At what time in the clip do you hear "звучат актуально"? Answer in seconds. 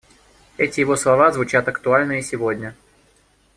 1.31-2.13